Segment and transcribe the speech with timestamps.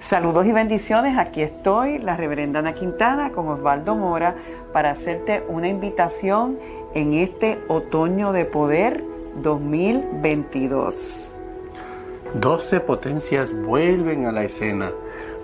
[0.00, 4.36] Saludos y bendiciones, aquí estoy, la reverenda Ana Quintana con Osvaldo Mora
[4.72, 6.56] para hacerte una invitación
[6.94, 9.02] en este otoño de poder
[9.42, 11.36] 2022.
[12.34, 14.92] 12 potencias vuelven a la escena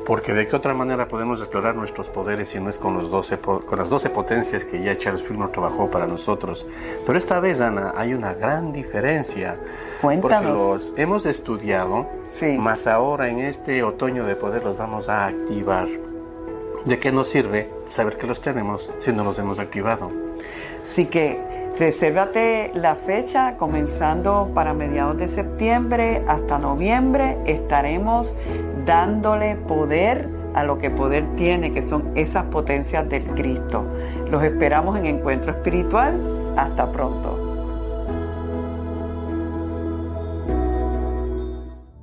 [0.07, 3.39] porque de qué otra manera podemos explorar nuestros poderes si no es con, los 12,
[3.39, 6.67] con las 12 potencias que ya Charles Fillmore trabajó para nosotros.
[7.07, 9.59] Pero esta vez, Ana, hay una gran diferencia.
[10.03, 10.61] Cuéntanos.
[10.61, 12.59] Porque los hemos estudiado, Sí.
[12.59, 15.89] más ahora en este otoño de poder los vamos a activar.
[16.85, 20.11] ¿De qué nos sirve saber que los tenemos si no los hemos activado?
[20.83, 21.41] Así que
[21.79, 27.39] resérvate la fecha comenzando para mediados de septiembre hasta noviembre.
[27.47, 28.37] Estaremos
[28.85, 33.85] dándole poder a lo que poder tiene, que son esas potencias del Cristo.
[34.31, 36.19] Los esperamos en Encuentro Espiritual.
[36.57, 37.44] Hasta pronto.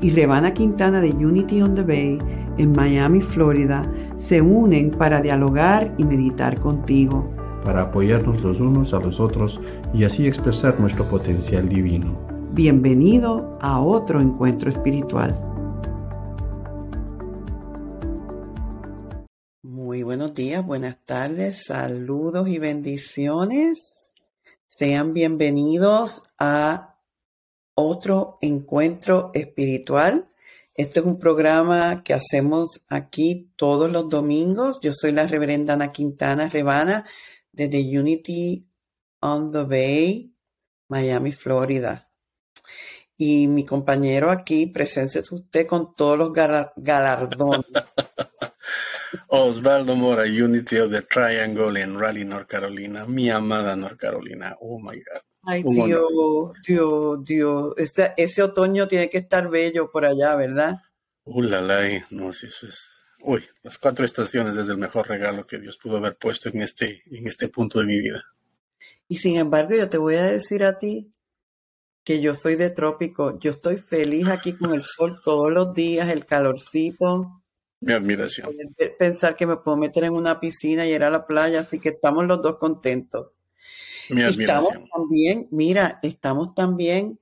[0.00, 2.18] Y Rebana Quintana de Unity on the Bay
[2.58, 3.82] en Miami, Florida,
[4.16, 7.30] se unen para dialogar y meditar contigo.
[7.64, 9.60] para apoyarnos los unos a los otros
[9.92, 12.16] y así expresar nuestro potencial divino.
[12.52, 15.38] Bienvenido a otro encuentro espiritual.
[19.62, 24.14] Muy buenos días, buenas tardes, saludos y bendiciones.
[24.66, 26.97] Sean bienvenidos a
[27.80, 30.28] otro encuentro espiritual.
[30.74, 34.80] Este es un programa que hacemos aquí todos los domingos.
[34.82, 37.06] Yo soy la reverenda Ana Quintana Rebana
[37.52, 38.66] desde Unity
[39.20, 40.34] on the Bay,
[40.88, 42.10] Miami, Florida.
[43.16, 47.66] Y mi compañero aquí, preséntese usted con todos los gala- galardones.
[49.28, 53.06] Osvaldo Mora, Unity of the Triangle en Raleigh, North Carolina.
[53.06, 54.54] Mi amada North Carolina.
[54.60, 55.22] Oh my God.
[55.42, 56.52] Ay, Dios.
[56.66, 57.74] Dios, Dios.
[57.76, 60.76] Este- ese otoño tiene que estar bello por allá, ¿verdad?
[61.24, 62.90] Uh, la, la, no, si eso es.
[63.20, 67.02] Uy, las cuatro estaciones es el mejor regalo que Dios pudo haber puesto en este,
[67.10, 68.22] en este punto de mi vida.
[69.08, 71.12] Y sin embargo, yo te voy a decir a ti
[72.04, 73.38] que yo soy de trópico.
[73.38, 77.42] Yo estoy feliz aquí con el sol todos los días, el calorcito.
[77.80, 78.50] Mi admiración.
[78.98, 81.90] Pensar que me puedo meter en una piscina y ir a la playa, así que
[81.90, 83.38] estamos los dos contentos.
[84.08, 87.20] Estamos también, mira, estamos también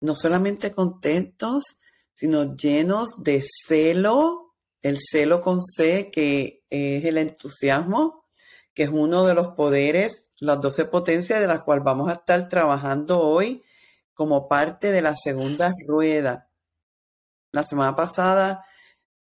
[0.00, 1.78] no solamente contentos,
[2.12, 8.26] sino llenos de celo, el celo con C, que es el entusiasmo,
[8.74, 12.48] que es uno de los poderes, las 12 potencias de las cuales vamos a estar
[12.48, 13.62] trabajando hoy
[14.12, 16.50] como parte de la segunda rueda.
[17.52, 18.64] La semana pasada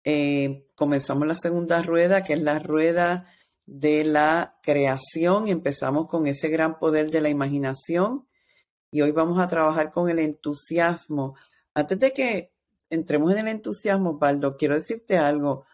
[0.03, 3.27] eh, comenzamos la segunda rueda, que es la rueda
[3.65, 8.27] de la creación empezamos con ese gran poder de la imaginación
[8.91, 11.35] y hoy vamos a trabajar con el entusiasmo.
[11.73, 12.53] Antes de que
[12.89, 15.65] entremos en el entusiasmo, Baldo, quiero decirte algo.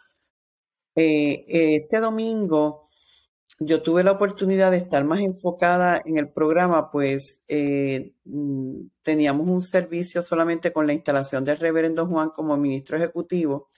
[0.96, 2.90] Eh, eh, este domingo
[3.60, 9.48] yo tuve la oportunidad de estar más enfocada en el programa, pues eh, mm, teníamos
[9.48, 13.70] un servicio solamente con la instalación del reverendo Juan como ministro ejecutivo.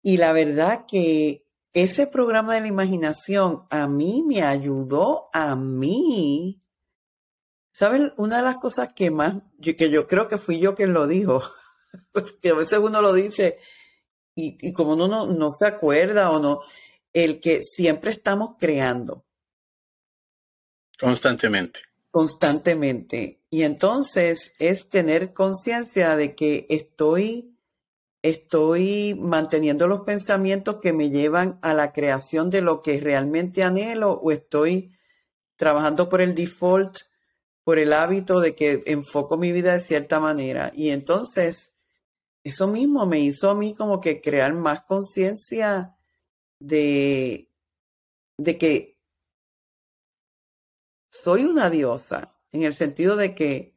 [0.00, 6.62] Y la verdad que ese programa de la imaginación a mí me ayudó a mí.
[7.72, 8.12] ¿Sabes?
[8.16, 11.06] Una de las cosas que más, yo- que yo creo que fui yo quien lo
[11.06, 11.40] dijo,
[12.12, 13.58] porque a veces uno lo dice
[14.34, 16.60] y, y como uno no, no se acuerda o no,
[17.12, 19.24] el que siempre estamos creando
[20.98, 21.80] Constantemente.
[22.10, 23.40] constantemente.
[23.50, 27.56] Y entonces es tener conciencia de que estoy,
[28.22, 34.12] estoy manteniendo los pensamientos que me llevan a la creación de lo que realmente anhelo
[34.12, 34.92] o estoy
[35.56, 36.96] trabajando por el default,
[37.64, 40.72] por el hábito de que enfoco mi vida de cierta manera.
[40.74, 41.72] Y entonces
[42.44, 45.96] eso mismo me hizo a mí como que crear más conciencia
[46.60, 47.50] de,
[48.36, 48.98] de que
[51.10, 53.76] soy una diosa, en el sentido de que,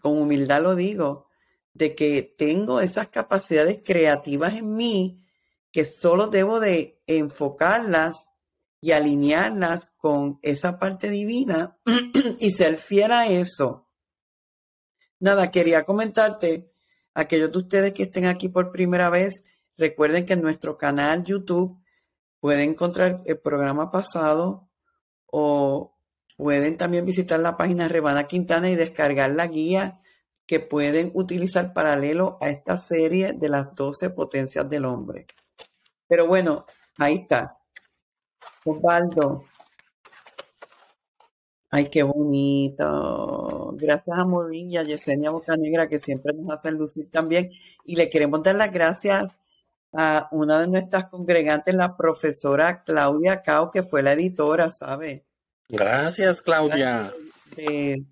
[0.00, 1.29] con humildad lo digo,
[1.74, 5.24] de que tengo esas capacidades creativas en mí
[5.72, 8.30] que solo debo de enfocarlas
[8.80, 11.78] y alinearlas con esa parte divina
[12.38, 13.86] y ser fiel a eso.
[15.18, 16.72] Nada, quería comentarte,
[17.14, 19.44] aquellos de ustedes que estén aquí por primera vez,
[19.76, 21.78] recuerden que en nuestro canal YouTube
[22.40, 24.68] pueden encontrar el programa pasado
[25.26, 25.94] o
[26.36, 30.00] pueden también visitar la página Rebana Quintana y descargar la guía
[30.50, 35.28] que pueden utilizar paralelo a esta serie de las 12 potencias del hombre.
[36.08, 36.66] Pero bueno,
[36.98, 37.56] ahí está.
[38.64, 39.44] Osvaldo.
[41.70, 43.76] Ay, qué bonito.
[43.76, 47.52] Gracias a Morín y a Yesenia Bocanegra que siempre nos hacen lucir también.
[47.84, 49.40] Y le queremos dar las gracias
[49.92, 55.24] a una de nuestras congregantes, la profesora Claudia Cao, que fue la editora, ¿sabe?
[55.68, 57.12] Gracias, Claudia.
[57.54, 58.04] De,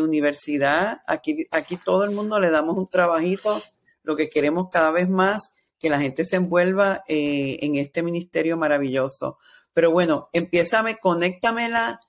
[0.00, 1.02] universidad.
[1.06, 3.62] Aquí, aquí todo el mundo le damos un trabajito.
[4.02, 8.56] Lo que queremos cada vez más, que la gente se envuelva eh, en este ministerio
[8.56, 9.38] maravilloso.
[9.72, 12.00] Pero bueno, empiézame, conéctamela,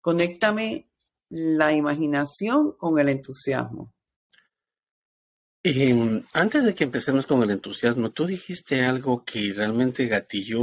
[0.00, 0.88] conéctame
[1.30, 3.92] la imaginación con el entusiasmo.
[5.62, 10.60] Em, antes de que empecemos con el entusiasmo, tú dijiste algo que realmente gatilló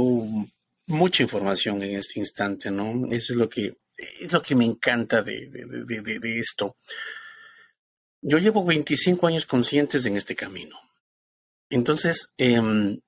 [0.86, 3.06] mucha información en este instante, ¿no?
[3.06, 3.76] Eso es lo que,
[4.20, 6.76] es lo que me encanta de, de, esto.
[8.20, 10.78] Yo llevo 25 años conscientes en este camino.
[11.70, 13.00] Entonces, em,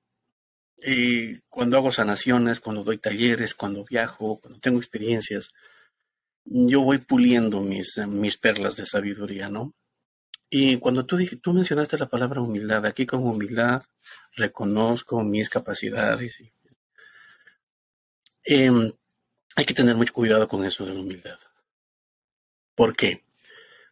[0.83, 5.51] eh, cuando hago sanaciones, cuando doy talleres, cuando viajo, cuando tengo experiencias,
[6.43, 9.73] yo voy puliendo mis, mis perlas de sabiduría, ¿no?
[10.49, 13.83] Y cuando tú, tú mencionaste la palabra humildad, aquí con humildad
[14.35, 16.41] reconozco mis capacidades.
[18.43, 18.91] Em,
[19.55, 21.39] hay que tener mucho cuidado con eso de la humildad.
[22.75, 23.23] ¿Por qué?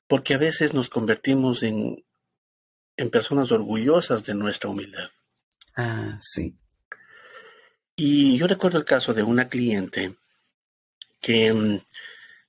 [0.08, 2.04] Porque a veces nos convertimos en,
[2.98, 5.10] en personas orgullosas de nuestra humildad.
[5.76, 6.56] Ah, sí.
[7.96, 10.16] Y yo recuerdo el caso de una cliente
[11.22, 11.82] que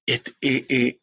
[0.07, 0.99] eh,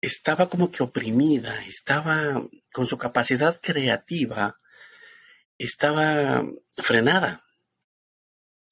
[0.00, 4.58] estaba como que oprimida, estaba con su capacidad creativa,
[5.58, 6.44] estaba
[6.76, 7.44] frenada.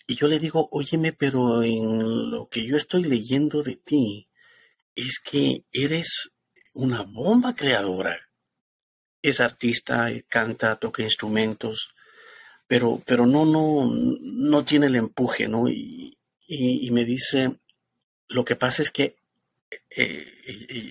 [0.08, 4.28] Y yo le digo, óyeme, pero en lo que yo estoy leyendo de ti
[4.96, 6.30] es que eres
[6.72, 8.18] una bomba creadora.
[9.22, 11.94] Es artista, canta, toca instrumentos,
[12.66, 15.68] pero, pero no, no, no tiene el empuje, ¿no?
[15.68, 17.60] y me dice,
[18.28, 19.18] lo que pasa es que
[19.90, 20.26] eh,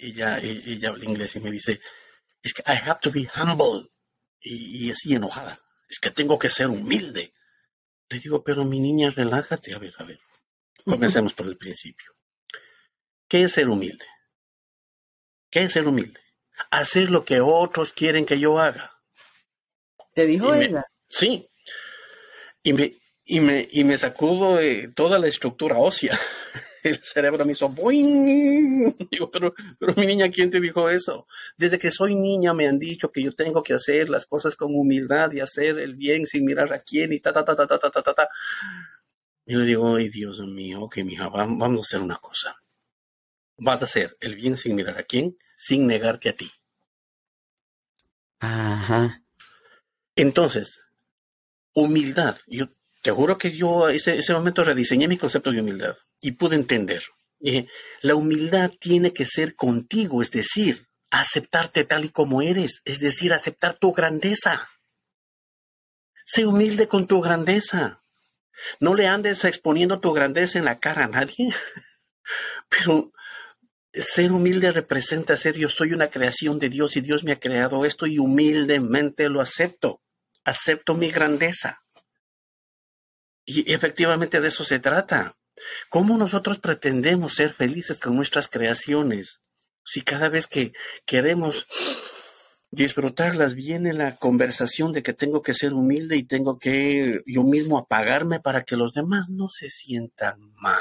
[0.03, 1.79] ella, ella, habla inglés y me dice,
[2.43, 3.89] es que I have to be humble.
[4.41, 5.59] Y, así enojada.
[5.89, 7.33] Es que tengo que ser humilde.
[8.09, 9.73] Le digo, pero mi niña, relájate.
[9.73, 10.19] A ver, a ver.
[10.85, 12.13] Comencemos por el principio.
[13.27, 14.05] ¿Qué es ser humilde?
[15.49, 16.21] ¿Qué es ser humilde?
[16.71, 19.01] Hacer lo que otros quieren que yo haga.
[20.13, 20.85] ¿Te dijo ella?
[21.09, 21.49] sí.
[22.63, 22.93] Y me,
[23.23, 24.59] y me, y me sacudo
[24.95, 26.17] toda la estructura ósea.
[26.89, 28.95] El cerebro me hizo boing.
[29.11, 31.27] Digo, pero, pero mi niña, ¿quién te dijo eso?
[31.57, 34.75] Desde que soy niña me han dicho que yo tengo que hacer las cosas con
[34.75, 37.79] humildad y hacer el bien sin mirar a quién y ta, ta, ta, ta, ta,
[37.79, 38.29] ta, ta, ta.
[39.45, 42.61] Y le digo, ay, Dios mío, ok, mija, vamos a hacer una cosa.
[43.57, 46.51] Vas a hacer el bien sin mirar a quién, sin negarte a ti.
[48.39, 49.23] Ajá.
[50.15, 50.83] Entonces,
[51.73, 52.37] humildad.
[52.47, 52.69] Yo
[53.01, 57.03] te juro que yo ese, ese momento rediseñé mi concepto de humildad y pude entender.
[58.01, 63.33] la humildad tiene que ser contigo, es decir, aceptarte tal y como eres, es decir,
[63.33, 64.69] aceptar tu grandeza.
[66.25, 68.01] Sé humilde con tu grandeza.
[68.79, 71.53] No le andes exponiendo tu grandeza en la cara a nadie,
[72.69, 73.11] pero
[73.93, 77.85] ser humilde representa ser yo soy una creación de Dios y Dios me ha creado
[77.85, 80.01] esto y humildemente lo acepto.
[80.43, 81.83] Acepto mi grandeza.
[83.45, 85.37] Y efectivamente de eso se trata.
[85.89, 89.41] ¿Cómo nosotros pretendemos ser felices con nuestras creaciones
[89.83, 90.73] si cada vez que
[91.05, 91.67] queremos
[92.71, 97.77] disfrutarlas viene la conversación de que tengo que ser humilde y tengo que yo mismo
[97.77, 100.77] apagarme para que los demás no se sientan mal?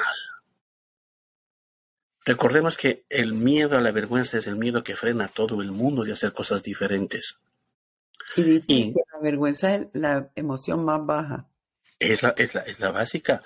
[2.25, 5.71] Recordemos que el miedo a la vergüenza es el miedo que frena a todo el
[5.71, 7.38] mundo de hacer cosas diferentes.
[8.37, 11.49] Y que la vergüenza es la emoción más baja.
[12.00, 13.45] Es la, es la, es la básica.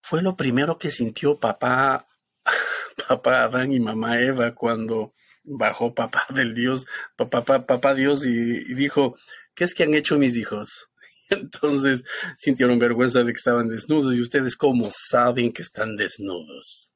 [0.00, 2.08] Fue lo primero que sintió papá,
[3.08, 5.14] papá Adán y mamá Eva cuando
[5.44, 9.16] bajó papá del Dios, papá, papá, Dios y, dijo,
[9.54, 10.90] ¿qué es que han hecho mis hijos?
[11.30, 12.04] Entonces
[12.38, 16.90] sintieron vergüenza de que estaban desnudos y ustedes cómo saben que están desnudos.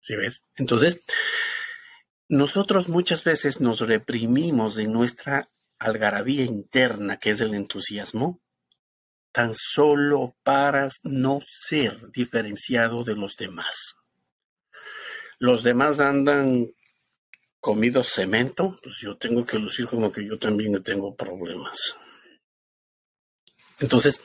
[0.00, 0.42] ¿Sí ves?
[0.56, 1.00] Entonces,
[2.28, 8.40] nosotros muchas veces nos reprimimos de nuestra algarabía interna, que es el entusiasmo,
[9.36, 13.96] tan solo para no ser diferenciado de los demás.
[15.38, 16.72] Los demás andan
[17.60, 21.96] comidos cemento, pues yo tengo que lucir como que yo también tengo problemas.
[23.78, 24.22] Entonces,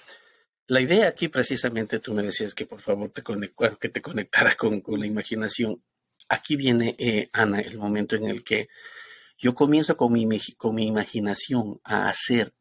[0.68, 3.22] la idea aquí precisamente tú me decías que por favor te
[3.82, 5.84] que te conectara con, con la imaginación.
[6.30, 8.70] aquí viene, eh, Ana, el momento en el que
[9.38, 10.25] yo comienzo con mi,
[10.56, 12.53] con mi imaginación a hacer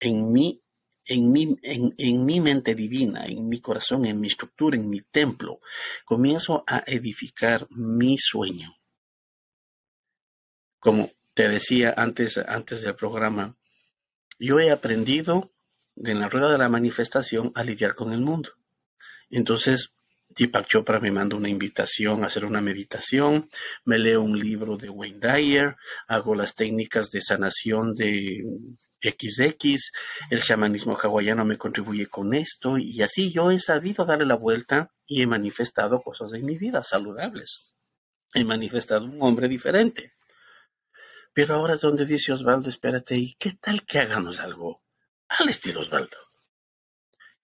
[0.00, 0.63] en mí,
[1.06, 5.00] en mi, en, en mi mente divina, en mi corazón, en mi estructura, en mi
[5.00, 5.60] templo,
[6.04, 8.76] comienzo a edificar mi sueño.
[10.78, 13.56] Como te decía antes, antes del programa,
[14.38, 15.52] yo he aprendido
[15.96, 18.50] en la rueda de la manifestación a lidiar con el mundo.
[19.30, 19.94] Entonces,
[20.34, 23.48] Deepak Chopra me manda una invitación a hacer una meditación,
[23.84, 25.76] me leo un libro de Wayne Dyer,
[26.08, 28.42] hago las técnicas de sanación de
[29.00, 29.92] XX,
[30.30, 34.92] el chamanismo hawaiano me contribuye con esto y así yo he sabido darle la vuelta
[35.06, 37.74] y he manifestado cosas en mi vida saludables.
[38.32, 40.14] He manifestado un hombre diferente.
[41.32, 44.82] Pero ahora es donde dice Osvaldo, espérate, ¿y qué tal que hagamos algo
[45.28, 46.16] al estilo Osvaldo?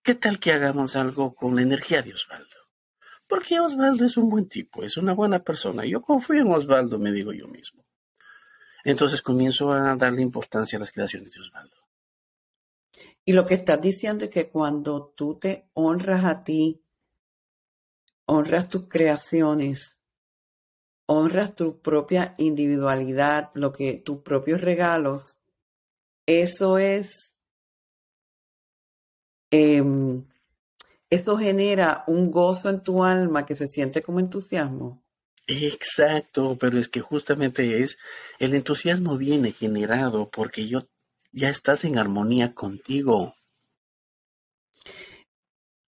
[0.03, 2.60] ¿Qué tal que hagamos algo con la energía de Osvaldo?
[3.31, 5.85] Porque Osvaldo es un buen tipo, es una buena persona.
[5.87, 7.85] Yo confío en Osvaldo, me digo yo mismo.
[8.83, 11.77] Entonces comienzo a darle importancia a las creaciones de Osvaldo.
[13.25, 16.83] Y lo que estás diciendo es que cuando tú te honras a ti,
[18.27, 20.01] honras tus creaciones,
[21.07, 25.39] honras tu propia individualidad, lo que tus propios regalos,
[26.27, 27.39] eso es,
[29.53, 30.25] em,
[31.11, 35.03] eso genera un gozo en tu alma que se siente como entusiasmo.
[35.47, 37.99] Exacto, pero es que justamente es,
[38.39, 40.85] el entusiasmo viene generado porque yo
[41.33, 43.35] ya estás en armonía contigo.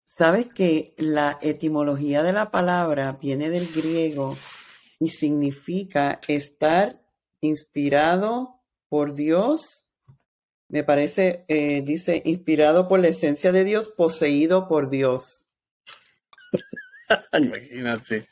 [0.04, 4.36] Sabes que la etimología de la palabra viene del griego
[4.98, 7.00] y significa estar
[7.40, 9.81] inspirado por Dios.
[10.72, 15.44] Me parece, eh, dice, inspirado por la esencia de Dios, poseído por Dios.
[17.38, 18.26] Imagínate.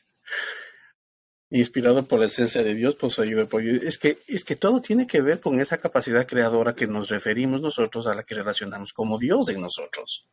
[1.50, 3.82] Inspirado por la esencia de Dios, poseído por Dios.
[3.82, 7.60] Es que, es que todo tiene que ver con esa capacidad creadora que nos referimos
[7.60, 10.26] nosotros, a la que relacionamos como Dios en nosotros.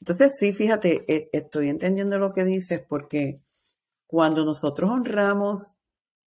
[0.00, 3.42] Entonces, sí, fíjate, eh, estoy entendiendo lo que dices porque
[4.06, 5.74] cuando nosotros honramos,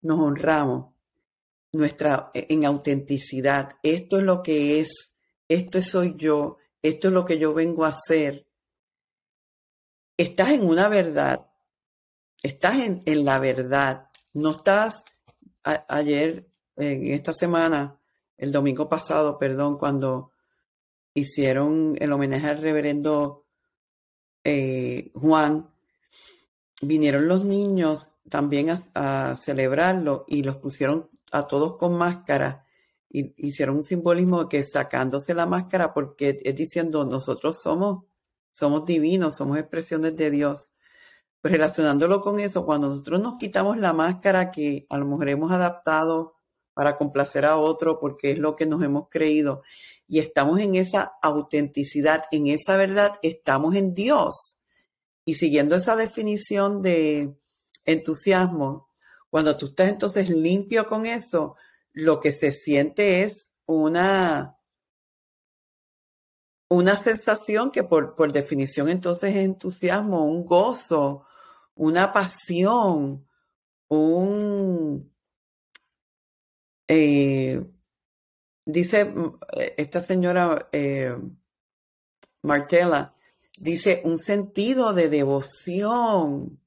[0.00, 0.95] nos honramos
[1.76, 3.78] nuestra e, en autenticidad.
[3.82, 5.14] Esto es lo que es,
[5.48, 8.46] esto soy yo, esto es lo que yo vengo a hacer.
[10.16, 11.46] Estás en una verdad,
[12.42, 14.08] estás en, en la verdad.
[14.34, 15.04] No estás
[15.88, 17.98] ayer, en esta semana,
[18.36, 20.32] el domingo pasado, perdón, cuando
[21.14, 23.46] hicieron el homenaje al reverendo
[24.44, 25.70] eh, Juan,
[26.82, 32.64] vinieron los niños también a, celebrarlo y los pusieron a todos con máscara
[33.08, 38.04] hicieron un simbolismo que sacándose la máscara porque es diciendo nosotros somos
[38.50, 40.72] somos divinos, somos expresiones de Dios.
[41.42, 45.52] Pues relacionándolo con eso, cuando nosotros nos quitamos la máscara que a lo mejor hemos
[45.52, 46.36] adaptado
[46.72, 49.62] para complacer a otro porque es lo que nos hemos creído
[50.08, 54.58] y estamos en esa autenticidad, en esa verdad, estamos en Dios
[55.24, 57.36] y siguiendo esa definición de
[57.84, 58.85] entusiasmo,
[59.36, 61.56] cuando tú estás entonces limpio con eso,
[61.92, 64.56] lo que se siente es una,
[66.70, 71.26] una sensación que por, por definición entonces es entusiasmo, un gozo,
[71.74, 73.28] una pasión,
[73.88, 75.14] un...
[76.88, 77.62] Eh,
[78.64, 79.12] dice
[79.76, 81.14] esta señora eh,
[83.58, 86.58] dice, un sentido de devoción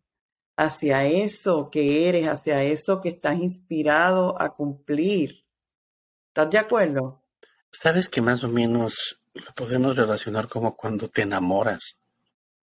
[0.59, 5.45] hacia eso que eres, hacia eso que estás inspirado a cumplir.
[6.27, 7.23] ¿Estás de acuerdo?
[7.71, 11.97] Sabes que más o menos lo podemos relacionar como cuando te enamoras.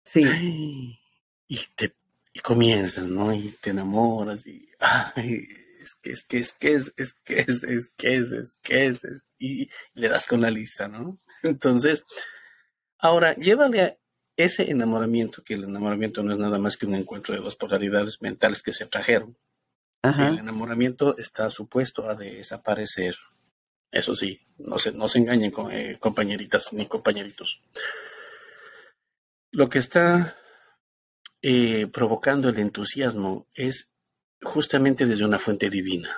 [0.04, 1.00] Sí.
[1.48, 1.94] Y te
[2.34, 3.32] y comienzas, ¿no?
[3.32, 5.48] Y te enamoras y ay,
[5.80, 8.86] es que es que es que es, es que es, es que es, es que
[8.88, 11.20] es, es y le das con la lista, ¿no?
[11.44, 12.04] Entonces,
[12.98, 13.98] ahora llévale a
[14.38, 18.22] ese enamoramiento, que el enamoramiento no es nada más que un encuentro de dos polaridades
[18.22, 19.38] mentales que se atrajeron.
[20.04, 23.16] El enamoramiento está supuesto a desaparecer.
[23.92, 27.64] Eso sí, no se, no se engañen con eh, compañeritas ni compañeritos.
[29.50, 30.36] Lo que está
[31.42, 33.90] eh, provocando el entusiasmo es
[34.44, 36.16] justamente desde una fuente divina.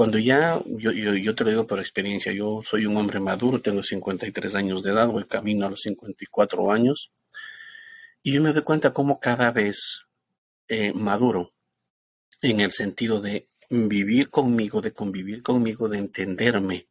[0.00, 3.82] Cuando ya, yo, yo, te lo digo por experiencia, yo soy un hombre maduro, tengo
[3.82, 7.12] 53 años de edad, voy camino a los 54 años,
[8.22, 10.06] y yo me doy cuenta cómo cada vez
[10.68, 11.52] eh, maduro
[12.40, 16.88] en el sentido de vivir conmigo, de convivir conmigo, de entenderme.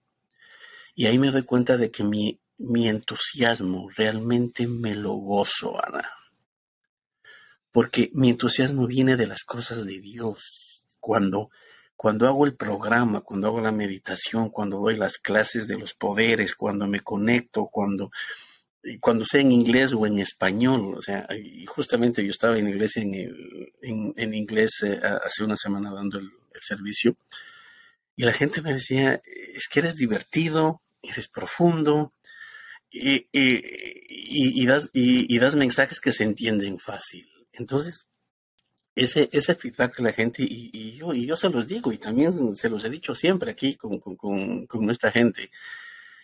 [0.94, 6.08] Y ahí me doy cuenta de que mi, mi entusiasmo realmente me lo gozo, Ana.
[7.72, 10.86] porque mi entusiasmo viene de las cosas de Dios.
[11.00, 11.50] Cuando,
[12.00, 16.56] cuando hago el programa, cuando hago la meditación, cuando doy las clases de los poderes,
[16.56, 18.10] cuando me conecto, cuando,
[19.02, 22.96] cuando sea en inglés o en español, o sea, y justamente yo estaba en inglés
[22.96, 23.14] en,
[23.82, 27.18] en, inglés eh, hace una semana dando el, servicio,
[28.16, 29.22] y la gente me decía,
[29.54, 32.14] es que eres divertido, eres profundo,
[32.90, 37.30] y, y, das, y, das mensajes que se entienden fácil.
[37.52, 38.08] Entonces,
[39.04, 42.56] ese, ese feedback de la gente, y, yo, y yo se los digo, y también
[42.56, 45.52] se los he dicho siempre aquí con, con, con, nuestra gente,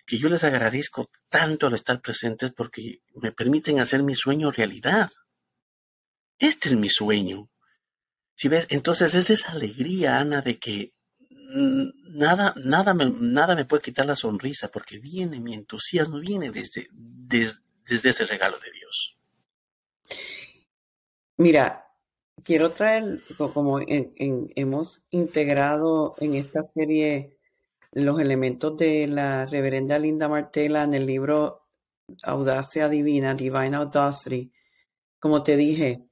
[0.06, 5.12] que yo les agradezco tanto al estar presentes porque me permiten hacer mi sueño realidad.
[6.38, 7.50] Este es mi sueño.
[8.36, 10.94] Si ves, entonces es esa alegría, Ana, de que
[12.12, 16.88] nada, nada, me, nada me puede quitar la sonrisa porque viene, mi entusiasmo viene desde,
[16.92, 19.18] desde, desde ese regalo de Dios.
[21.38, 21.85] Mira,
[22.44, 23.20] quiero traer,
[23.54, 27.38] como hemos integrado en esta serie
[27.92, 31.68] los elementos de la reverenda Linda Martela en el libro
[32.24, 34.52] Audacia Divina, Divine Audacity.
[35.20, 36.06] Como te dije,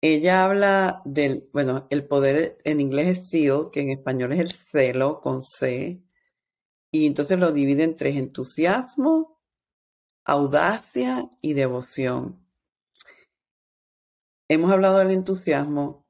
[0.00, 4.52] ella habla del, bueno, el poder en inglés es seal, que en español es el
[4.52, 6.02] celo con C,
[6.92, 9.40] y entonces lo divide en tres, entusiasmo,
[10.24, 12.45] audacia y devoción.
[14.48, 16.06] Hemos hablado del entusiasmo.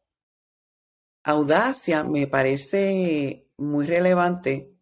[1.25, 4.75] Audacia me parece muy relevante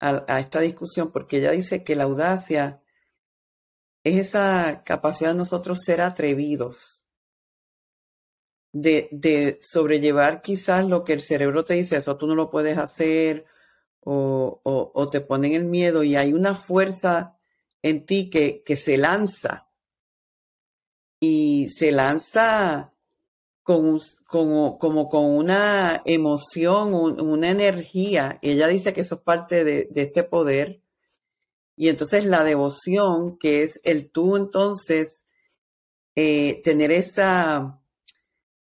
[0.00, 2.80] a, esta discusión porque ella dice que la audacia
[4.04, 7.04] es esa capacidad de nosotros ser atrevidos,
[8.72, 13.44] de, sobrellevar quizás lo que el cerebro te dice, eso tú no lo puedes hacer,
[14.00, 17.36] o, te ponen el miedo y hay una fuerza
[17.82, 19.67] en ti que se lanza
[21.20, 22.92] y se lanza
[23.62, 28.38] con, como, como con una emoción, una energía.
[28.40, 30.80] ella dice que eso es parte de, este poder.
[31.76, 35.22] Y entonces la devoción, que es el tú entonces
[36.16, 37.80] eh, tener esa...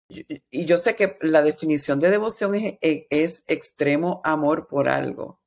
[0.08, 5.42] Y yo sé que la definición de devoción es, es extremo amor por algo,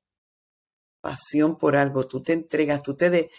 [1.01, 2.07] pasión por algo.
[2.07, 3.31] Tú te entregas, tú te de,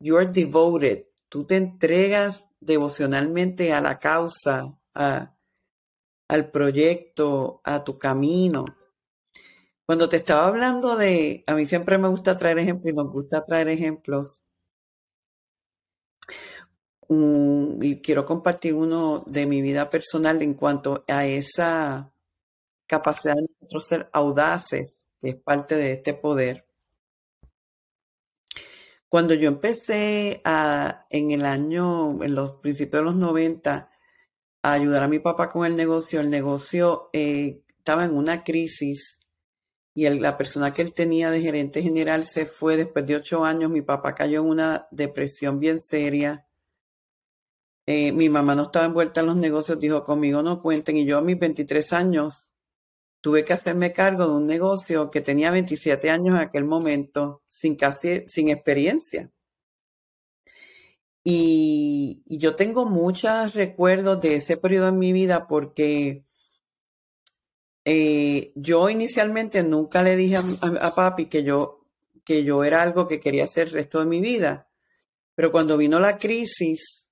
[0.00, 8.64] you're devoted, tú te entregas devocionalmente a la causa, al proyecto, a tu camino.
[9.86, 13.44] Cuando te estaba hablando de, a mí siempre me gusta traer ejemplos y nos gusta
[13.44, 14.42] traer ejemplos.
[17.08, 22.12] y quiero compartir uno de mi vida personal en cuanto a esa
[22.86, 26.65] capacidad de nosotros ser audaces, que es parte de este poder.
[29.08, 33.90] Cuando yo empecé a, en el año, en los principios de los 90,
[34.62, 39.20] a ayudar a mi papá con el negocio, el negocio eh, estaba en una crisis
[39.94, 43.70] y la persona que él tenía de gerente general se fue después de ocho años.
[43.70, 46.46] Mi papá cayó en una depresión bien seria.
[47.86, 50.98] Eh, mi mamá no estaba envuelta en los negocios, dijo conmigo no cuenten.
[50.98, 52.45] Y yo a mis 23 años
[53.20, 57.76] tuve que hacerme cargo de un negocio que tenía 27 años en aquel momento, sin
[57.76, 59.30] casi, sin experiencia.
[61.28, 66.24] Y, yo tengo muchos recuerdos de ese periodo en mi vida porque
[67.84, 71.84] eh, yo inicialmente nunca le dije a, papi que yo,
[72.24, 74.70] que yo era algo que quería hacer el resto de mi vida.
[75.34, 77.08] Pero cuando vino la crisis,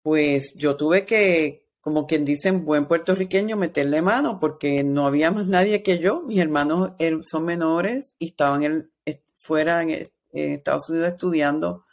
[0.00, 5.30] pues yo tuve que, como quien dice en buen puertorriqueño, meterle mano, porque no había
[5.30, 6.20] más nadie que yo.
[6.22, 8.90] Mis hermanos son menores y estaban
[9.36, 11.86] fuera en, Estados Unidos estudiando.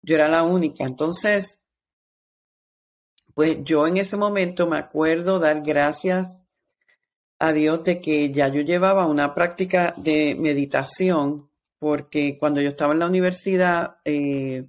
[0.00, 0.84] Yo era la única.
[0.84, 1.58] Entonces,
[3.34, 6.28] pues yo en ese momento me acuerdo dar gracias
[7.38, 12.94] a Dios de que ya yo llevaba una práctica de meditación, porque cuando yo estaba
[12.94, 14.68] en la universidad, eh,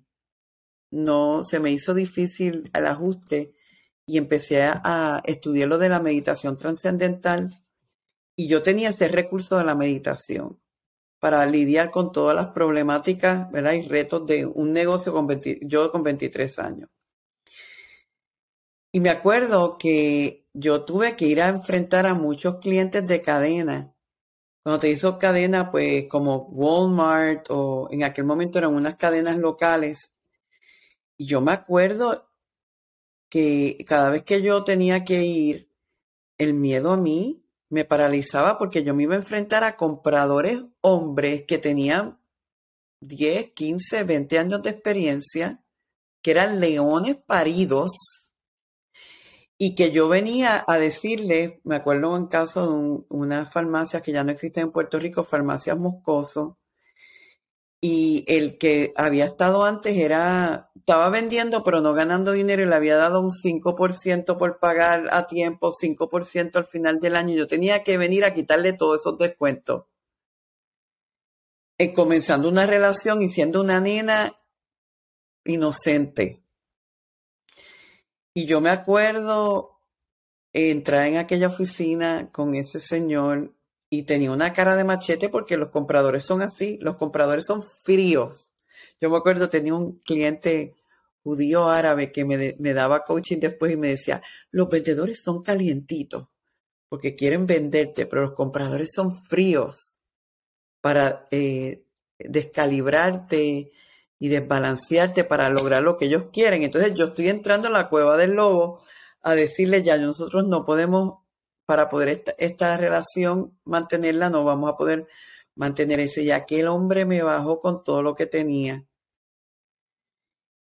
[0.91, 3.53] no se me hizo difícil el ajuste
[4.06, 7.50] y empecé a estudiar lo de la meditación trascendental
[8.36, 10.60] y yo tenía ese recurso de la meditación
[11.20, 13.74] para lidiar con todas las problemáticas ¿verdad?
[13.74, 15.28] y retos de un negocio con
[15.62, 16.89] yo con 23 años.
[18.92, 23.96] Y me acuerdo que yo tuve que ir a enfrentar a muchos clientes de cadena.
[24.63, 30.13] Cuando te hizo cadena, pues como Walmart o en aquel momento eran unas cadenas locales.
[31.18, 32.30] Y yo me acuerdo
[33.34, 35.67] que cada vez que yo tenía que ir,
[36.38, 41.43] el miedo a mí me paralizaba porque yo me iba a enfrentar a compradores hombres
[41.48, 42.19] que tenían
[43.00, 45.63] 10, 15, 20 años de experiencia,
[46.22, 47.91] que eran leones paridos,
[49.58, 54.24] y que yo venía a decirle, me acuerdo en caso de una farmacia que ya
[54.24, 56.60] no existe en Puerto Rico, Farmacias Moscoso,
[57.82, 62.76] y el que había estado antes era, estaba vendiendo pero no ganando dinero y le
[62.76, 67.36] había dado un 5% por pagar a tiempo, 5% al final del año.
[67.36, 69.86] Yo tenía que venir a quitarle todos esos descuentos.
[71.78, 74.38] Eh, comenzando una relación y siendo una nena
[75.46, 76.43] inocente.
[78.34, 79.80] Y yo me acuerdo
[80.52, 83.54] entrar en aquella oficina con ese señor
[83.89, 88.53] y tenía una cara de machete porque los compradores son así, los compradores son fríos.
[89.04, 90.74] Yo me acuerdo, tenía un cliente
[91.24, 96.28] judío árabe que me, me daba coaching después y me decía, los vendedores son calientitos
[96.94, 100.00] porque quieren venderte, pero los compradores son fríos
[100.80, 101.88] para eh,
[102.20, 103.72] descalibrarte
[104.20, 106.62] y desbalancearte para lograr lo que ellos quieren.
[106.62, 108.84] Entonces yo estoy entrando a la cueva del lobo
[109.24, 111.24] a decirle ya, nosotros no podemos,
[111.66, 115.08] para poder esta, relación mantenerla, no vamos a poder
[115.56, 116.22] mantener ese.
[116.22, 118.86] Y aquel hombre me bajó con todo lo que tenía.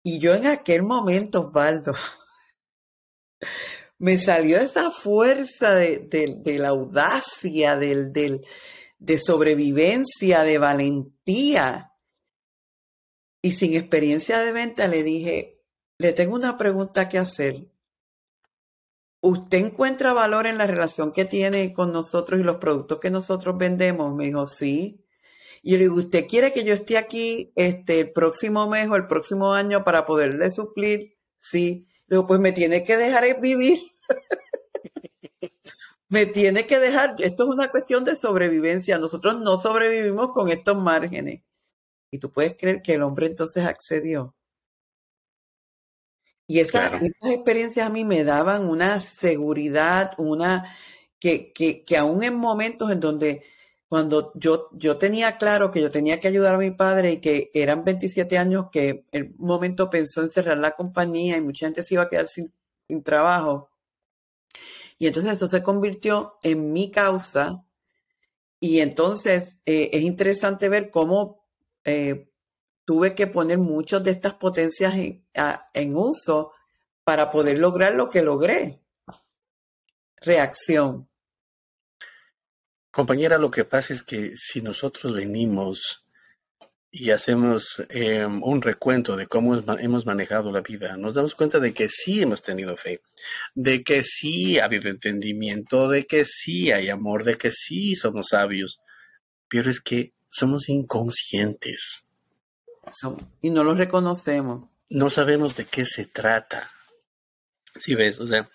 [0.03, 1.93] Y yo en aquel momento, Osvaldo,
[3.99, 8.47] me salió esa fuerza de, la audacia, del, del,
[8.99, 11.91] de sobrevivencia, de valentía
[13.43, 15.61] y sin experiencia de venta le dije,
[15.99, 17.67] le tengo una pregunta que hacer.
[19.23, 23.57] ¿Usted encuentra valor en la relación que tiene con nosotros y los productos que nosotros
[23.59, 24.15] vendemos?
[24.15, 25.00] Me dijo, sí.
[25.63, 28.97] Y yo le digo, ¿usted quiere que yo esté aquí este, el próximo mes o
[28.97, 31.17] el próximo año para poderle suplir?
[31.39, 31.87] Sí.
[32.07, 33.79] Le digo, pues me tiene que dejar vivir.
[36.09, 37.17] me tiene que dejar.
[37.19, 38.99] Esto es una cuestión de sobrevivencia.
[38.99, 41.43] Nosotros no sobrevivimos con estos márgenes.
[42.11, 44.35] Y tú puedes creer que el hombre entonces accedió.
[46.49, 50.65] Y esas experiencias a mí me daban una seguridad, una
[51.21, 53.45] que, que, que aún en momentos en donde
[53.91, 57.51] cuando yo, yo tenía claro que yo tenía que ayudar a mi padre y que
[57.53, 61.95] eran 27 años que el momento pensó en cerrar la compañía y mucha gente se
[61.95, 62.53] iba a quedar sin,
[63.03, 63.69] trabajo.
[64.97, 67.65] Y entonces eso se convirtió en mi causa.
[68.61, 71.45] Y entonces eh, es interesante ver cómo
[71.83, 72.31] eh,
[72.85, 76.53] tuve que poner muchas de estas potencias en, uso
[77.03, 78.85] para poder lograr lo que logré.
[80.19, 81.10] Reacción.
[82.91, 86.05] Compañera, lo que pasa es que si nosotros venimos
[86.91, 91.73] y hacemos em, un recuento de cómo hemos manejado la vida, nos damos cuenta de
[91.73, 93.01] que sí hemos tenido fe,
[93.55, 98.29] de que sí ha habido entendimiento, de que sí hay amor, de que sí somos
[98.31, 98.81] sabios,
[99.49, 102.05] pero es que somos inconscientes.
[103.41, 104.69] y no lo reconocemos.
[104.89, 106.73] No sabemos de qué se trata.
[107.77, 108.51] Si ves, o sea,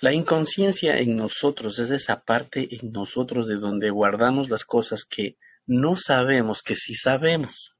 [0.00, 5.36] la inconsciencia en nosotros es esa parte en nosotros de donde guardamos las cosas que
[5.66, 7.76] no sabemos que sí sabemos.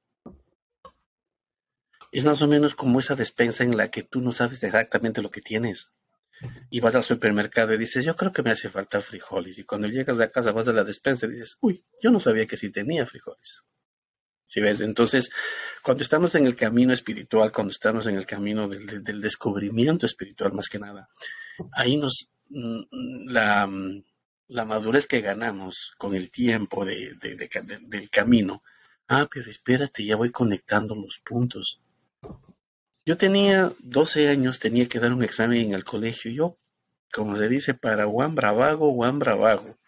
[2.12, 5.30] Es más o menos como esa despensa en la que tú no sabes exactamente lo
[5.30, 5.90] que tienes
[6.70, 9.59] y vas al supermercado y dices, yo creo que me hace falta frijoles.
[9.59, 12.46] Y cuando llegas a casa vas a la despensa y dices, uy, yo no sabía
[12.46, 13.64] que sí tenía frijoles.
[14.50, 14.80] ¿Sí ves?
[14.80, 15.30] Entonces,
[15.80, 20.68] cuando estamos en el camino espiritual, cuando estamos en el camino del, descubrimiento espiritual más
[20.68, 21.08] que nada,
[21.70, 23.70] ahí nos, mm, la,
[24.48, 28.64] la madurez que ganamos con el tiempo de, del camino,
[29.06, 31.80] ah, pero espérate, ya voy conectando los puntos.
[33.06, 36.32] Yo tenía 12 años, tenía que dar un examen en el colegio.
[36.32, 36.58] Yo,
[37.12, 39.78] como se dice, para Juan Bravago, Juan Bravago.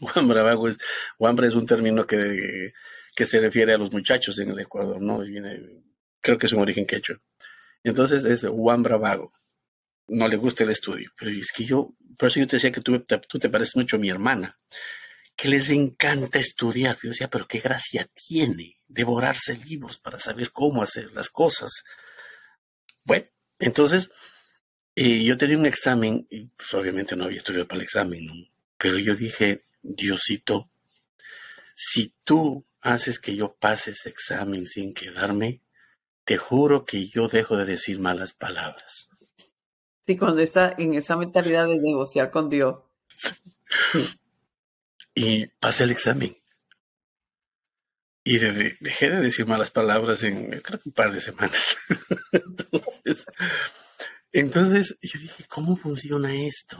[0.00, 0.78] Juan Bravago es,
[1.18, 2.72] Juan es un término que,
[3.14, 5.18] que se refiere a los muchachos en el Ecuador, ¿no?
[5.20, 5.82] viene,
[6.20, 7.20] creo que es un origen quechua.
[7.82, 9.32] Entonces es Juan Bravago.
[10.08, 12.80] No le gusta el estudio, pero es que yo, por eso yo te decía que
[12.80, 14.58] tú, te pareces mucho a mi hermana,
[15.36, 16.98] que les encanta estudiar.
[17.02, 21.84] Yo decía, pero qué gracia tiene devorarse libros para saber cómo hacer las cosas.
[23.04, 23.26] Bueno,
[23.58, 24.10] entonces
[24.96, 28.28] eh, yo tenía un examen, y pues, obviamente no había estudiado para el examen,
[28.76, 30.70] pero yo dije, Diosito,
[31.74, 35.62] si tú haces que yo pase ese examen sin quedarme,
[36.24, 39.08] te juro que yo dejo de decir malas palabras.
[40.06, 42.80] Sí, cuando está en esa mentalidad de negociar con Dios.
[45.14, 46.36] y pasé el examen.
[48.24, 51.76] Y dejé de decir malas palabras en creo que un par de semanas.
[54.32, 56.78] entonces, yo dije, ¿cómo funciona esto?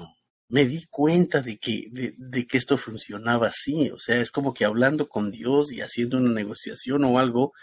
[0.53, 3.89] Me di cuenta de que, de, que esto funcionaba así.
[3.91, 7.55] O sea, es como que hablando con Dios y haciendo una negociación o algo,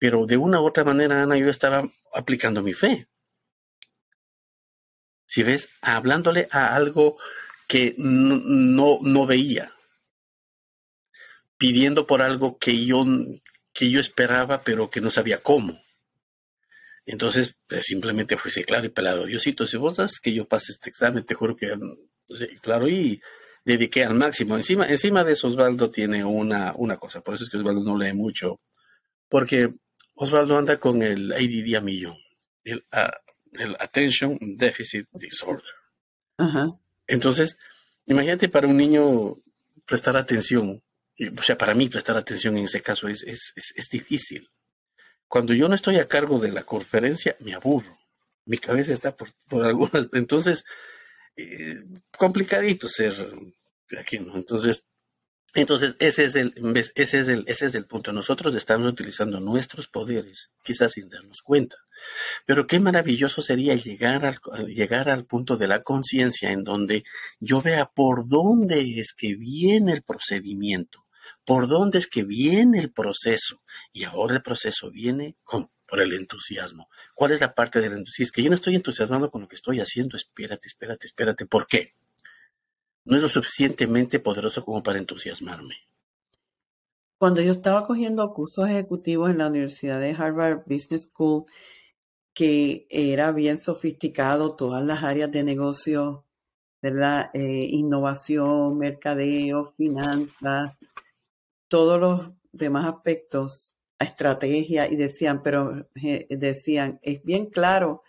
[0.00, 3.06] pero de una u otra manera, Ana, yo estaba aplicando mi fe.
[5.26, 7.18] Si ves, hablándole a algo
[7.68, 9.72] que no, no, veía,
[11.56, 13.06] pidiendo por algo que yo,
[13.72, 15.80] que yo esperaba, pero que no sabía cómo.
[17.06, 19.24] Entonces, pues, simplemente fuese claro y pelado.
[19.24, 21.78] Diosito, si vos das que yo pase este examen, te juro que,
[22.60, 23.20] claro, y
[23.64, 24.56] dediqué al máximo.
[24.56, 27.98] Encima, encima de eso, Osvaldo tiene una, una cosa, por eso es que Osvaldo no
[27.98, 28.60] lee mucho,
[29.28, 29.74] porque
[30.14, 32.16] Osvaldo anda con el ADD a millón,
[32.64, 33.12] el, ah,
[33.52, 35.64] el Attention Deficit Disorder.
[37.06, 37.58] Entonces,
[38.06, 39.36] imagínate para un niño
[39.84, 40.82] prestar atención,
[41.36, 44.48] o sea, para mí prestar atención en ese caso es, es, es, difícil.
[45.26, 47.98] Cuando yo no estoy a cargo de la conferencia, me aburro.
[48.44, 50.08] Mi cabeza está por, por algunas.
[50.12, 50.64] Entonces,
[51.38, 51.84] eh,
[52.16, 53.14] complicadito ser
[53.96, 54.36] aquí, ¿no?
[54.36, 54.84] Entonces,
[55.54, 56.52] entonces ese es el,
[56.94, 58.12] ese es el, ese es el punto.
[58.12, 61.76] Nosotros estamos utilizando nuestros poderes, quizás sin darnos cuenta.
[62.44, 67.04] Pero qué maravilloso sería llegar al, llegar al punto de la conciencia en donde
[67.38, 71.06] yo vea por dónde es que viene el procedimiento,
[71.44, 73.62] por dónde es que viene el proceso.
[73.92, 76.90] Y ahora el proceso viene con, por el entusiasmo.
[77.14, 78.24] ¿Cuál es la parte del entusiasmo?
[78.24, 80.16] Es que yo no estoy entusiasmado con lo que estoy haciendo.
[80.16, 81.46] Espérate, espérate, espérate.
[81.46, 81.94] ¿Por qué?
[83.08, 85.74] no es lo suficientemente poderoso como para entusiasmarme.
[87.16, 91.46] Cuando yo estaba cogiendo cursos ejecutivos en la Universidad de Harvard Business School,
[92.34, 96.26] que era bien sofisticado, todas las áreas de negocio,
[96.82, 97.30] ¿verdad?
[97.32, 100.76] Eh, innovación, mercadeo, finanzas,
[101.66, 108.02] todos los demás aspectos, estrategia, y decían, pero eh, decían, es bien claro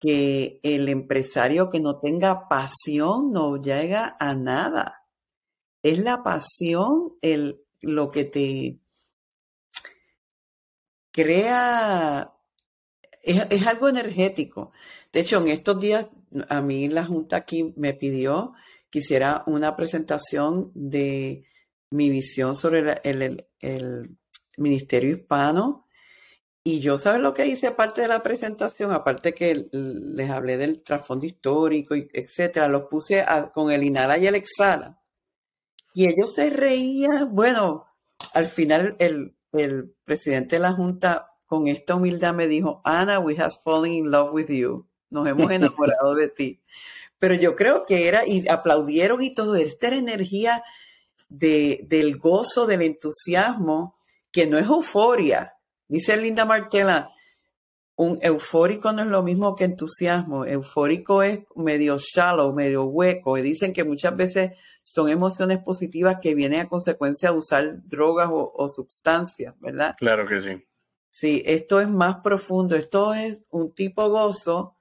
[0.00, 5.06] que el empresario que no tenga pasión no llega a nada.
[5.82, 8.78] Es la pasión el, lo que te
[11.10, 12.34] crea,
[13.22, 14.72] es, algo energético.
[15.12, 16.08] De hecho, en estos días,
[16.48, 18.52] a mí la Junta aquí me pidió
[18.90, 21.46] que hiciera una presentación de
[21.90, 24.18] mi visión sobre el
[24.56, 25.84] Ministerio Hispano
[26.66, 28.90] y yo, ¿sabes lo que hice aparte de la presentación?
[28.90, 34.34] Aparte que les hablé del trasfondo histórico, etcétera, los puse con el inhala y el
[34.34, 34.98] exhala.
[35.92, 37.34] Y ellos se reían.
[37.34, 37.84] Bueno,
[38.32, 43.36] al final el, el presidente de la Junta con esta humildad me dijo, Ana, we
[43.38, 44.88] have fallen in love with you.
[45.10, 46.62] Nos hemos enamorado de ti.
[47.18, 50.64] Pero yo creo que era, y aplaudieron y todo, esta era energía
[51.28, 53.93] de, del gozo, del entusiasmo,
[54.34, 55.54] que no es euforia,
[55.86, 57.12] Dice Linda Martela,
[57.96, 60.44] un eufórico no es lo mismo que entusiasmo.
[60.44, 63.38] Eufórico es medio shallow, medio hueco.
[63.38, 68.28] Y dicen que muchas veces son emociones positivas que vienen a consecuencia de usar drogas
[68.32, 69.94] o, sustancias, ¿verdad?
[69.98, 70.66] Claro que sí.
[71.10, 72.74] Sí, esto es más profundo.
[72.74, 74.76] Esto es un tipo gozo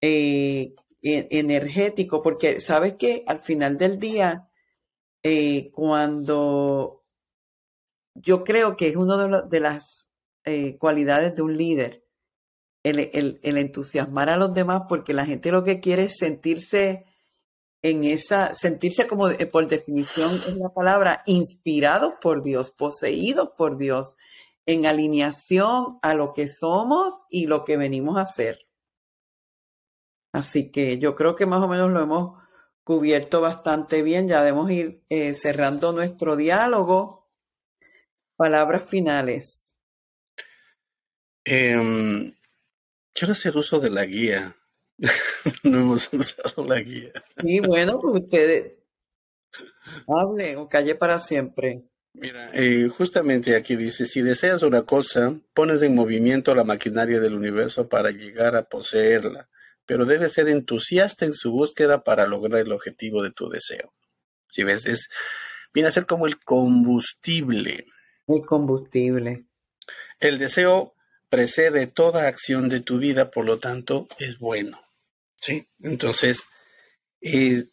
[0.00, 4.48] eh, e, energético, porque sabes que al final del día,
[5.22, 7.01] eh, cuando
[8.14, 10.08] yo creo que es una de, las
[10.44, 12.04] eh, cualidades de un líder,
[12.82, 17.04] el, entusiasmar a los demás, porque la gente lo que quiere es sentirse
[17.82, 23.76] en esa, sentirse como eh, por definición es la palabra, inspirados por Dios, poseídos por
[23.76, 24.16] Dios,
[24.66, 28.66] en alineación a lo que somos y lo que venimos a hacer.
[30.32, 32.42] Así que yo creo que más o menos lo hemos
[32.84, 34.28] cubierto bastante bien.
[34.28, 37.21] Ya debemos ir eh, cerrando nuestro diálogo.
[38.42, 39.68] Palabras finales.
[41.44, 42.34] Em,
[43.14, 44.56] quiero hacer uso de la guía.
[45.62, 47.12] no hemos usado la guía.
[47.44, 48.72] Y bueno, pues ustedes
[50.08, 51.84] hable o calle para siempre.
[52.14, 57.34] Mira, eh, justamente aquí dice, si deseas una cosa, pones en movimiento la maquinaria del
[57.34, 59.50] universo para llegar a poseerla,
[59.86, 63.94] pero debes ser entusiasta en su búsqueda para lograr el objetivo de tu deseo.
[64.50, 65.10] Si ves, es,
[65.72, 67.86] viene a ser como el combustible
[68.36, 69.46] el combustible.
[70.20, 70.94] El deseo
[71.28, 74.80] precede toda acción de tu vida, por lo tanto, es bueno.
[75.40, 75.66] ¿Sí?
[75.80, 76.44] Entonces,
[77.20, 77.64] eh,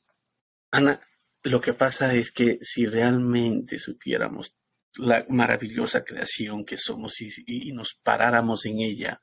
[0.71, 1.01] Ana,
[1.43, 4.55] lo que pasa es que si realmente supiéramos
[4.95, 9.21] la maravillosa creación que somos y, nos paráramos en ella,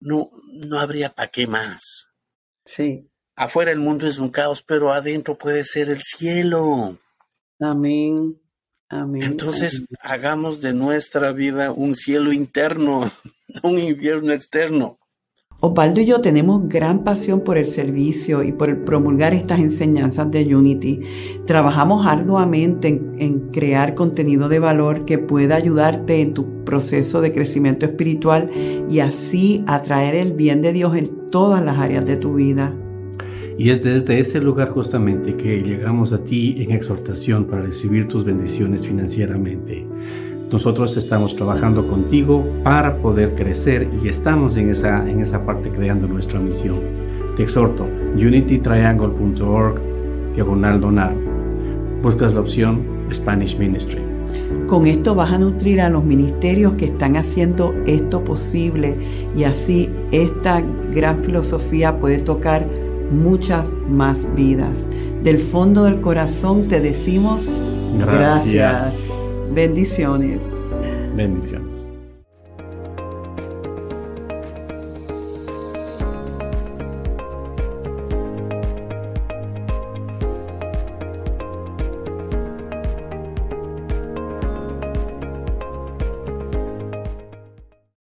[0.00, 2.08] no, no habría para qué más.
[2.64, 3.08] Sí.
[3.34, 6.98] Afuera el mundo es un caos, pero adentro puede ser el cielo.
[7.58, 8.41] Amén.
[8.92, 13.10] Entonces, hagamos de nuestra vida un cielo interno,
[13.62, 14.98] un invierno externo.
[15.64, 20.56] Osvaldo y yo tenemos gran pasión por el servicio y por promulgar estas enseñanzas de
[20.56, 21.00] Unity.
[21.46, 27.30] Trabajamos arduamente en, en, crear contenido de valor que pueda ayudarte en tu proceso de
[27.30, 28.50] crecimiento espiritual
[28.90, 32.74] y así atraer el bien de Dios en todas las áreas de tu vida.
[33.62, 38.24] Y es desde ese lugar justamente que llegamos a ti en exhortación para recibir tus
[38.24, 39.86] bendiciones financieramente.
[40.50, 46.08] Nosotros estamos trabajando contigo para poder crecer y estamos en esa, en esa parte creando
[46.08, 46.80] nuestra misión.
[47.36, 49.80] Te exhorto, unitytriangle.org,
[50.34, 51.14] diagonal donar.
[52.02, 54.02] Buscas la opción Spanish Ministry.
[54.66, 58.96] Con esto vas a nutrir a los ministerios que están haciendo esto posible
[59.36, 62.66] y así esta gran filosofía puede tocar
[63.12, 64.88] muchas más vidas.
[65.22, 67.48] Del fondo del corazón te decimos
[67.98, 68.54] gracias.
[68.54, 69.12] gracias.
[69.52, 70.42] Bendiciones.
[71.14, 71.71] Bendiciones.